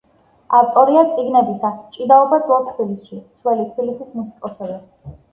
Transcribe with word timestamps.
ავტორია 0.59 1.01
წიგნებისა 1.09 1.69
„ჭიდაობა 1.97 2.39
ძველ 2.47 2.65
თბილისში“, 2.69 3.19
„ძველი 3.43 3.67
თბილისის 3.75 4.09
მუსიკოსები“. 4.21 4.79